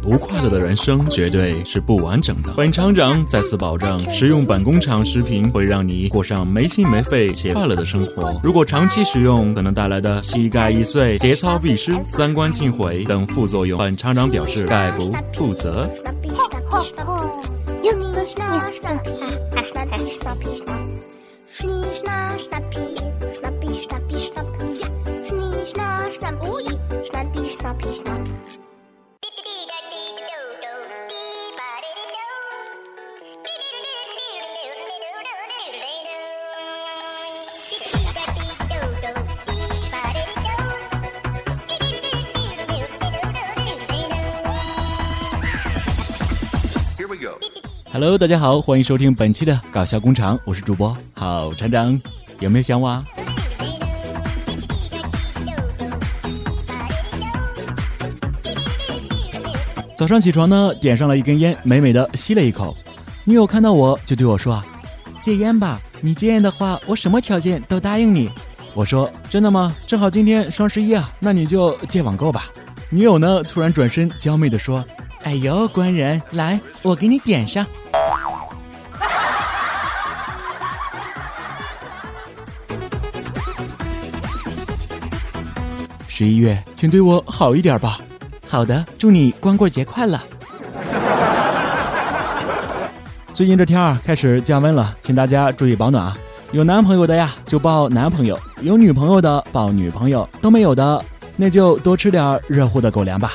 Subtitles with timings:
[0.00, 2.52] 不快乐的人生绝对是不完整的。
[2.56, 8.38] 本厂长再次保证，食用本工厂食品会让你过上没心没肺且快乐的生活。
[8.42, 15.88] 如果长期使用，可能带来的膝盖易碎、节操必失、三观尽毁等副作用，本厂长表示概不负责。
[47.94, 52.00] Hello，大家好，欢迎收听本期的搞笑工厂，我是主播郝厂长，
[52.40, 52.88] 有没有想我？
[52.88, 53.04] 啊？
[59.94, 62.74] 早上起床呢，点上了一根烟，美美的吸了一口。
[63.24, 64.64] 女友看到我就对我说
[65.20, 68.30] ：“戒烟吧，你戒烟的话，我什么条件都答应你。”
[68.72, 69.76] 我说：“真的吗？
[69.86, 72.46] 正好今天双十一啊，那你就戒网购吧。”
[72.88, 74.82] 女友呢，突然转身娇媚的说。
[75.24, 77.64] 哎呦，官人，来，我给你点上。
[86.22, 87.98] 十一月，请对我好一点吧。
[88.48, 90.16] 好的，祝你光棍节快乐。
[93.34, 96.16] 最近这天儿开始降温了，请大家注意保暖啊！
[96.52, 103.32] 有男朋友的呀，就抱男朋友；有女朋友的抱女朋友；都没有的，那就多吃点热乎的狗粮吧。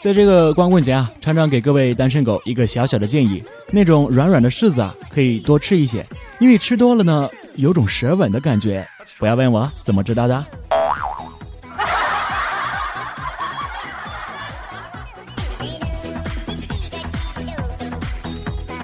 [0.00, 3.42] 在这个光棍节啊，厂长给各位单身狗一个小小的建议：
[3.74, 6.06] 那种软软的柿子啊，可以多吃一些，
[6.38, 8.86] 因为吃多了呢，有种舌吻的感觉。
[9.18, 10.46] 不要问我怎么知道的。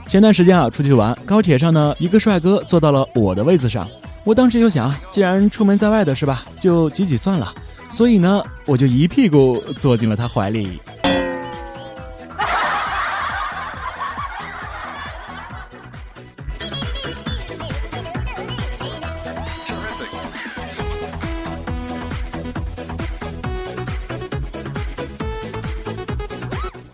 [0.09, 3.89] 前段时间啊，出去玩，高铁上呢，一个帅哥坐到了我的位子上，
[4.25, 7.55] 我当时就想，既然出门在外的是吧，就挤挤算了，
[7.89, 10.81] 所以呢，我就一屁股坐进了他怀里。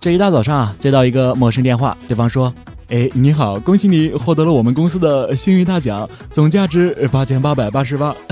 [0.06, 2.54] 这一大早上啊，接到一个陌生电话，对方说
[2.90, 8.14] ：“哎，你好，恭喜你获得了我们公司的幸运大奖，总价值八千八百八十八。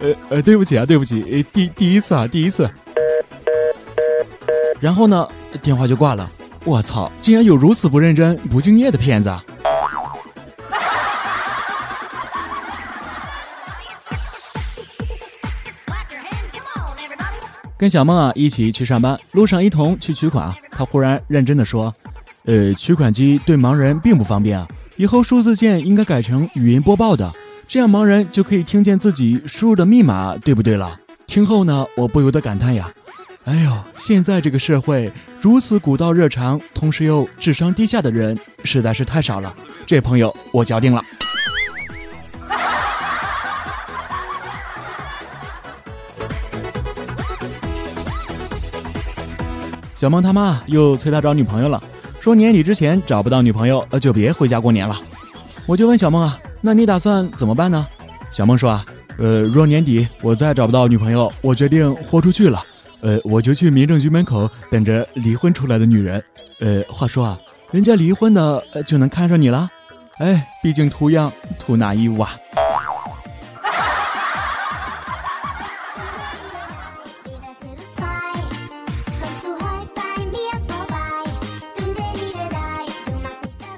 [0.00, 2.68] 呃呃，对不起啊，对不起，第第一次啊，第一次。”
[4.80, 5.28] 然后呢，
[5.62, 6.28] 电话就挂了。
[6.64, 9.28] 我操，竟然有如此不认真、不敬业的骗子！
[9.28, 9.44] 啊
[17.82, 21.92] 跟小梦啊一起去上班，路上一同去取款啊，他忽然认真的说
[22.46, 27.34] ：“呃，取款机对盲人并不方便啊，以后数字键应该改成语音播报的，
[27.66, 32.88] 这样盲人就可以听见自己输入的密码，对不对了？”听后呢，我不由得感叹呀
[33.46, 35.10] ：“哎呦，现在这个社会
[35.40, 39.52] 如此古道热肠，同时又智商低下的人实在是太少了。”
[39.84, 41.02] 这朋友，我交定了。
[50.02, 51.80] 小梦他妈又催他找女朋友了，
[52.18, 55.00] 说年底之前找不到女朋友，呃，就别回家过年了。
[55.64, 57.86] 我就问小梦啊，那你打算怎么办呢？
[58.28, 58.84] 小梦说啊，
[59.16, 62.60] 呃，若年底我再找不到女朋友，我决定豁出去了，
[63.00, 66.20] 呃，我就去民政局门口等着离婚出来的女人。
[66.58, 67.38] 呃，话说啊，
[67.70, 69.68] 人家离婚的就能看上你了？
[70.18, 72.34] 哎，毕竟图样图哪衣物啊？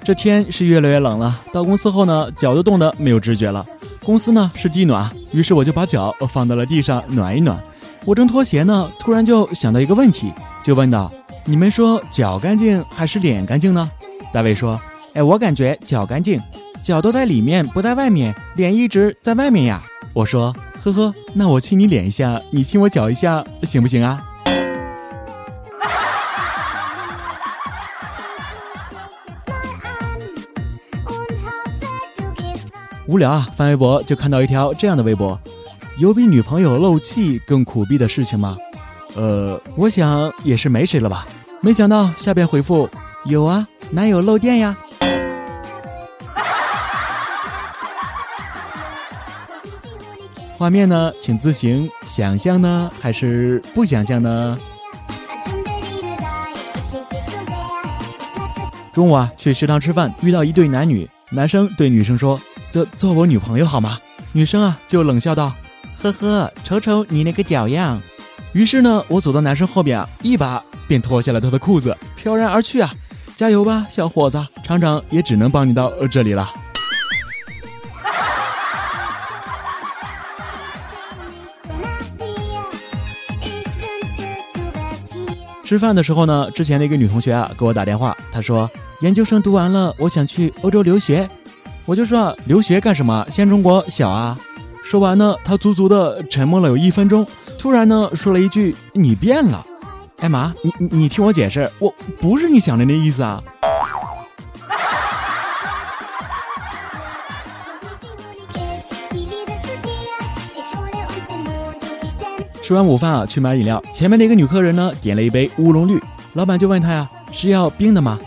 [0.04, 3.64] 这天是越来越冷了，到公司后呢，脚都冻得没有知觉了。
[4.04, 7.58] 公司呢是地暖，于是我就把脚放到了地上暖一暖。
[8.04, 10.30] 我正脱鞋呢，突然就想到一个问题，
[10.62, 11.10] 就问道
[11.46, 13.90] ：“你们说脚干净还是脸干净呢？”
[14.30, 14.78] 大卫说
[15.14, 16.38] ：“哎，我感觉脚干净，
[16.82, 20.54] 脚都在里面不在外面，脸一直在外面呀。”我说
[20.84, 24.22] ：“呵呵，那我亲你脸一下，你亲我脚一下，行不行啊？”
[33.06, 35.38] 无聊啊，翻微博就看到一条这样的微博：
[35.98, 38.56] 有比女朋友漏气更苦逼的事情吗？
[39.14, 41.24] 呃，我想也是没谁了吧。
[41.60, 42.88] 没想到下边回复
[43.26, 44.76] 有啊，男友漏电呀。
[50.56, 54.58] 画面呢，请自行想象呢，还是不想象呢？
[58.92, 62.40] 中午啊，去食堂吃饭，遇到一对男女，男生对女生说
[62.75, 64.00] ：“做做我女朋友好吗？”
[64.35, 65.53] 女生啊就冷笑道
[66.03, 68.03] ：“呵呵，瞅瞅你那个屌样。”
[68.53, 72.93] 于是呢，我走到男生后边啊，一把便脱下了他的裤子，飘然而去啊！
[73.37, 76.53] 加油吧，小伙子，厂长也只能帮你到这里了。
[85.62, 88.69] 吃饭的时候呢，之前的一个女同学啊给我打电话，她说
[89.00, 91.29] 研究生读完了，我想去欧洲留学。
[91.86, 93.26] 我就说留学干什么？
[93.28, 94.38] 嫌中国小啊？
[94.82, 97.26] 说完呢，他足足的沉默了有一分钟，
[97.58, 99.64] 突然呢说了一句：“你变了。”
[100.20, 103.42] 哎妈，你你听我解释，我不是你想的那意思啊。
[112.62, 113.82] 吃完午饭啊，去买饮料。
[113.92, 116.02] 前面那个女客人呢，点了一杯乌龙绿。
[116.32, 118.19] 老板就问她呀：“是要冰的吗？”“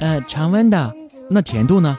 [0.00, 0.92] 呃，常温的。
[1.30, 1.96] ”“那甜度呢？”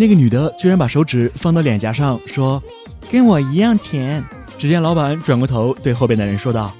[0.00, 2.62] 那个女的居然把手指放到脸颊上，说
[3.10, 4.24] ：“跟我一样甜。”
[4.56, 6.70] 只见老板转过头对后边的人说道：“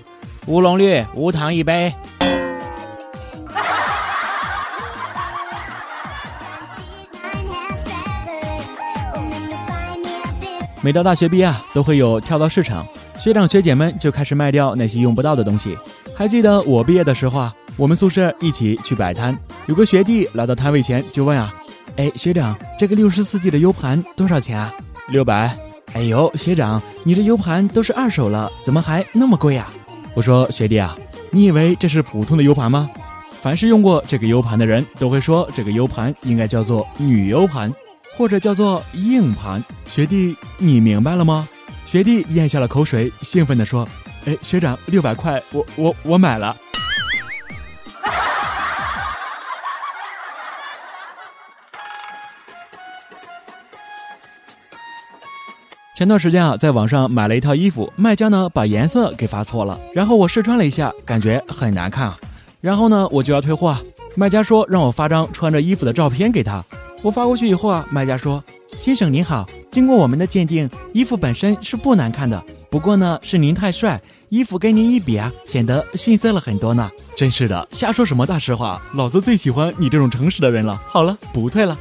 [0.47, 1.93] 乌龙绿，无糖一杯。”
[10.81, 12.87] 每到大学毕业啊，都会有跳蚤市场。
[13.19, 15.77] 学长学姐们就开始卖掉那些用不到的东西。
[16.15, 19.37] 还记得我毕业的时候啊，我们宿舍一起去摆摊，
[19.67, 21.53] 有个学弟来到摊位前就问啊
[21.99, 24.73] ：“哎，学长，这个六十四 G 的 U 盘多少钱啊
[25.11, 25.53] ？”“六百。
[25.95, 29.69] ”“哎呦，学长，你这 U 盘都是二手了，怎么还那么贵啊？”
[30.15, 30.97] 我说：“学弟啊，
[31.33, 32.89] 你以为这是普通的 U 盘吗？
[33.43, 37.75] 凡是用过这个 U 盘的人都会说，这个 U 盘应该叫做女 U 盘，
[38.17, 39.65] 或者叫做硬盘。
[39.85, 41.49] 学弟，你明白了吗？”
[41.85, 43.89] 学弟咽下了口水，兴奋地说
[44.25, 46.57] ：“哎，学长，六百块，我我我买了。”
[55.99, 62.17] 前段时间啊，在网上买了一套衣服，卖家呢把颜色给发错了，然后我试穿了一下，感觉很难看啊。
[62.61, 63.77] 然后呢，我就要退货，
[64.15, 66.65] 卖家说让我发张穿着衣服的照片给他。
[67.03, 68.41] 我发过去以后啊，卖家说
[68.79, 72.41] ：“先生您好。”经过我们的鉴定，衣服本身是不难看的。
[72.71, 76.89] 不过呢，是您太帅，衣服跟您一比啊，显得逊色了很多呢。
[77.17, 78.81] 真是的，瞎说什么大实话？
[78.95, 80.81] 老子最喜欢你这种诚实的人了。
[80.87, 81.77] 好了，不退了。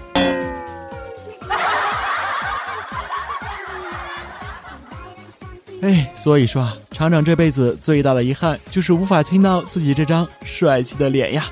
[5.87, 11.45] 哎，所以说啊，厂长这辈子最大的遗憾就是无法亲到自己这张帅气的脸呀。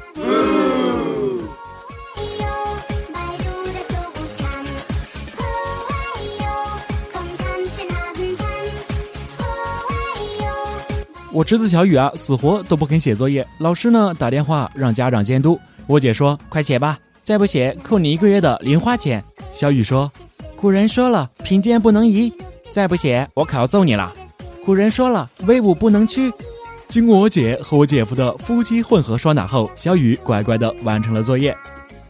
[11.32, 13.48] 我侄子小雨啊，死活都不肯写作业。
[13.60, 15.58] 老师呢打电话让家长监督。
[15.88, 19.24] 我姐说：“快写吧，再不写扣你一个月的零花钱。”
[19.54, 20.12] 小雨说
[20.58, 22.34] ：“古人说了，贫贱不能移，
[22.70, 24.14] 再不写我可要揍你了。”
[24.66, 26.34] 古人说了，威武不能屈。
[26.88, 31.56] 经过我姐和我姐夫的夫妻混合双打后，小雨乖乖的完成了作业。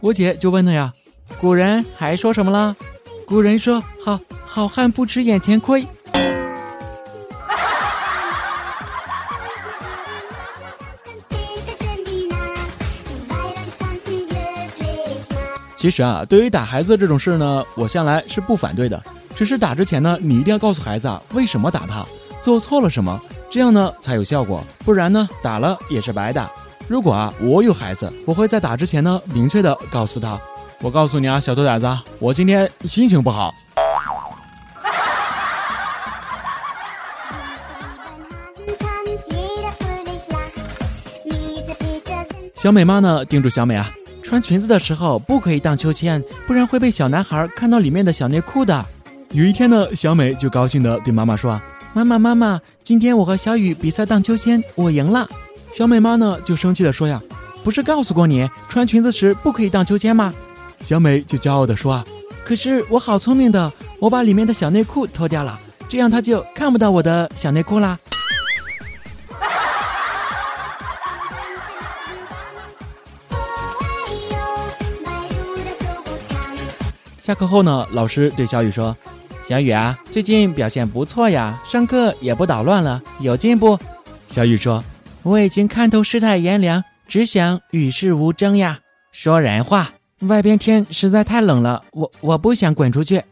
[0.00, 0.90] 我姐就问他呀
[1.38, 2.74] ：“古人还说什么了？”
[3.28, 5.86] 古人说：“好好汉不吃眼前亏。”
[15.76, 19.02] 其实啊，对于打孩子这种事呢，我向来是不反对的。
[19.34, 22.02] 只是打之前呢，你一定要告诉孩子啊，为什么打他，
[22.46, 24.62] 做错了什么，这样呢才有效果。
[24.84, 26.48] 不然呢，打了也是白打。
[26.86, 30.40] 如果啊，我有孩子，我会在打之前呢，明确的告诉他，
[30.80, 31.88] 我告诉你啊，小兔崽子，
[32.20, 33.52] 我今天心情不好。
[42.54, 43.90] 小美妈呢，叮嘱小美啊。
[44.22, 48.86] 穿裙子的时候不可以荡秋千，不然会被小男孩看到里面的小内裤的。
[49.32, 51.60] 有一天呢，小美就高兴的对妈妈说
[51.96, 55.26] ：“妈妈，妈妈，今天我和小雨比赛荡秋千，我赢了。”
[55.72, 57.18] 小美妈呢就生气地说：“呀，
[57.64, 60.34] 不是告诉过你穿裙子时不可以荡秋千吗？”
[60.82, 62.04] 小美就骄傲地说：“啊，
[62.44, 67.98] 可是我好聪明的，我把里面的小内裤脱掉了，这样他就看不到我的小内裤啦。”
[77.18, 78.94] 下课后呢，老师对小雨说
[79.48, 83.78] ：“小雨啊，最近表现不错呀，上课也不捣乱了，有进步。
[84.28, 84.82] 小雨说
[85.22, 88.80] ：“我已经看透世态炎凉，只想与世无争呀。”
[89.12, 93.22] 说人话，外边天实在太冷了，我我不想滚出去。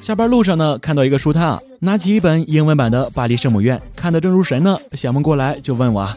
[0.00, 4.76] 下班路上呢，看到一个书摊啊，拿起一本英文版的《巴黎圣母院》，看得正入神呢。
[4.94, 6.08] 小梦过来就问我：“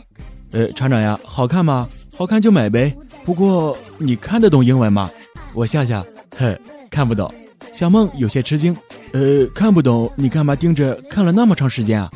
[0.51, 1.88] 呃，船长呀，好看吗？
[2.15, 2.96] 好看就买呗。
[3.24, 5.10] 不过你看得懂英文吗？”
[5.53, 6.03] 我笑笑，
[6.38, 6.58] 哼，
[6.89, 7.32] 看不懂。
[7.72, 8.75] 小梦有些吃惊
[9.13, 12.10] ：“呃，看不懂，你干嘛盯着看了那么长时间啊？”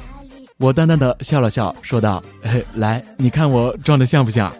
[0.57, 2.23] 我淡淡的笑了笑，说道
[2.73, 4.51] ：“来，你看我装的像不像？”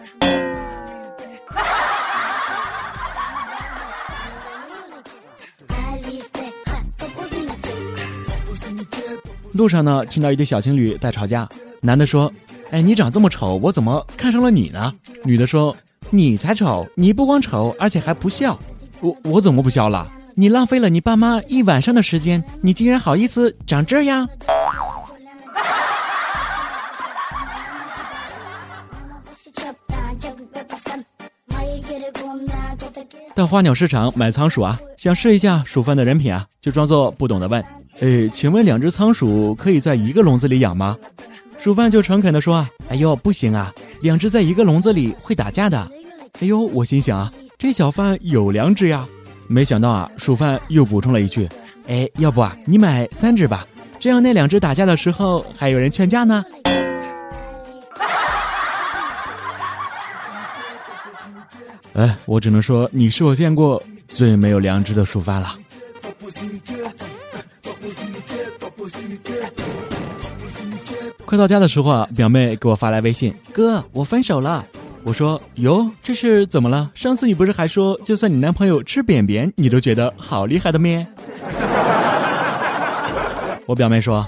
[9.58, 11.48] 路上呢，听到一对小情侣在吵架。
[11.80, 12.32] 男的说
[12.70, 14.94] ：“哎，你长这么丑，我怎么看上了你呢？”
[15.26, 15.76] 女的说
[16.10, 18.56] ：“你才丑，你不光丑，而且还不孝。
[19.00, 20.08] 我我怎么不孝了？
[20.36, 24.28] 你浪费了你爸妈一晚上的时间，你竟然好意思长这样？”
[33.34, 37.64] 到花鸟市场买仓鼠啊，想试一下鼠贩的人品啊，就装作不懂的问。
[38.00, 40.96] 哎，请问两只仓鼠可以在一个笼子里养吗？
[41.58, 45.90] 鼠贩就诚恳地说：“哎呦，不行啊，两只在一个笼子里会打架的。”
[46.40, 49.04] 哎呦，我心想啊，这小贩有良知呀。
[49.48, 51.48] 没想到啊，鼠贩又补充了一句
[51.88, 53.66] ：“哎，要不啊，你买三只吧，
[53.98, 56.44] 这样那两只打架的时候还有人劝架呢。
[61.94, 65.58] ”哎，我只能说你是我见过最没有良知的鼠贩了。
[71.24, 74.64] 快到家的时候啊，表妹给我发来微信：“哥，我分手了。”
[75.04, 76.90] 我说：“哟，这是怎么了？
[76.94, 81.06] 上次你不是还说，就算你男朋友吃便便，你都觉得好厉害的咩？”
[83.66, 84.26] 我表妹说：“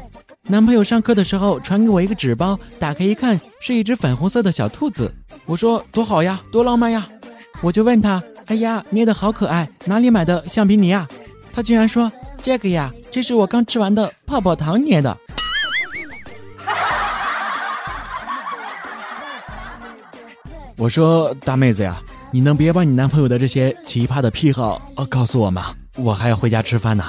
[0.48, 5.12] 男朋友上课的时候传给我一个纸包，打开一看是一只粉红色的小兔子。”
[5.46, 7.06] 我说：“多好呀，多浪漫呀！”
[7.62, 11.08] 我就问他：“哎呀，捏的好可爱，哪里买的橡皮泥啊？”
[11.52, 15.16] 他居然说：“这个呀，这是我刚吃完的泡泡糖捏的。”
[20.76, 22.00] 我说大妹子呀，
[22.30, 25.74] 你能别把你男朋友的这些奇葩的癖好呃告诉我吗？
[25.96, 27.04] 我还要回家吃饭呢。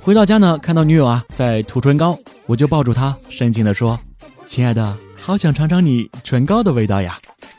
[0.00, 3.98] 回到家呢，看到女友啊在涂唇膏，我就抱住她，深情的说
[4.46, 7.16] ：“亲爱的，好想尝尝你唇膏的味道呀。”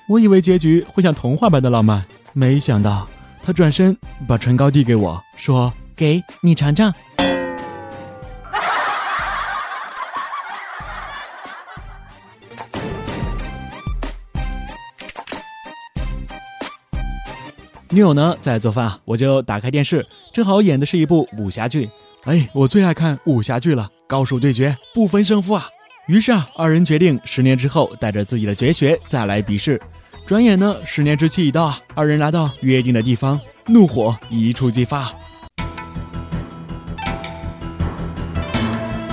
[0.10, 3.08] 我以为结局会像童话般的浪漫，没想到
[3.46, 3.96] 他转身
[4.28, 6.92] 把唇膏递给我说：“给你尝尝。”
[17.90, 21.88] 女友呢在做饭，我就打开电视，正好演的是一部武侠剧。
[22.24, 25.68] 哎，我最爱看武侠剧了，高手对决不分胜负啊！
[26.08, 29.80] 于是啊，二人决定十年之后带着自己的绝学再来比试。
[30.25, 35.13] 转眼呢，十年之期已到，二人来到约定的地方，怒火一触即发。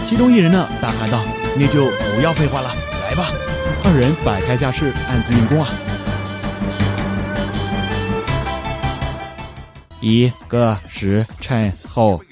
[0.02, 1.22] 其中一人呢大喊道
[1.54, 3.30] ：“你就不要废话了，来吧！”
[3.84, 5.68] 二人摆开架势，暗自运功啊。
[10.00, 12.22] 一个时辰后，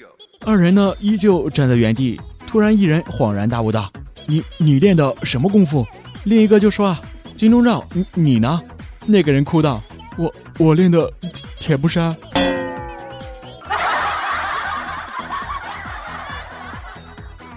[0.43, 2.19] 二人呢依旧站在原地。
[2.47, 3.91] 突然，一人恍然大悟道
[4.25, 5.85] ：“你你练的什么功夫？”
[6.25, 6.99] 另一个就说：“啊，
[7.37, 8.59] 金钟罩，你你呢？”
[9.05, 9.81] 那个人哭道
[10.17, 11.11] ：“我我练的
[11.59, 12.15] 铁布衫。”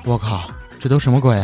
[0.05, 1.41] 我靠，这都什么鬼？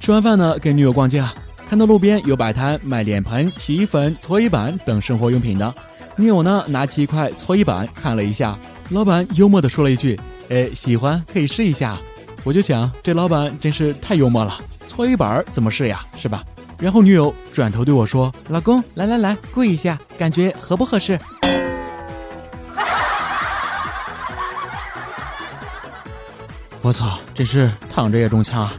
[0.00, 1.34] 吃完饭呢，跟女友逛街啊。
[1.68, 5.74] 看到路边有摆摊卖脸盆、洗衣粉、搓衣板等生活用品的，
[6.16, 8.56] 女友呢拿起一块搓衣板看了一下，
[8.90, 11.98] 老板幽默的说了一句：“哎，喜欢可以试一下。”
[12.44, 14.60] 我就想这老板真是太幽默了，
[14.94, 16.44] 搓衣板怎么试呀，是吧？
[16.78, 21.18] 然后女友转头对我说：“老公，来来来，跪一下，感觉合不合适？”
[26.80, 28.72] 我操，真是躺着也中枪啊。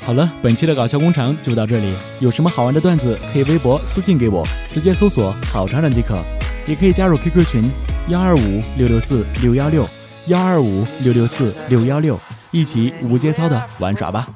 [0.00, 1.94] 好了，本期的搞笑工厂就到这里。
[2.20, 6.18] 有什么好玩的段子，可以微博私信给我，直接搜索“好厂长”即可。
[6.66, 7.64] 也可以加入 QQ 群
[8.10, 9.86] 幺二五六六四六幺六
[10.26, 12.18] 幺二五六六四六幺六，
[12.50, 14.26] 一起无节操的玩耍吧。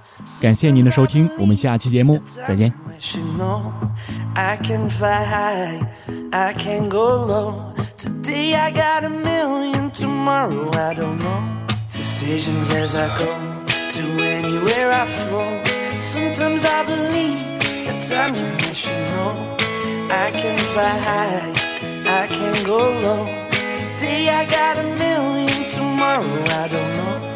[0.40, 2.72] 感谢您的收听，我们下期节目再见。
[11.92, 13.26] Decisions as I go
[13.92, 15.60] to anywhere I flow.
[16.00, 17.38] Sometimes I believe,
[17.88, 19.34] at times I wish you know.
[20.10, 21.52] I can fly high,
[22.06, 23.43] I can go low.
[24.04, 27.33] Today I got a million, tomorrow I don't know.